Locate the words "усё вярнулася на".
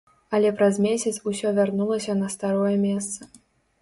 1.31-2.33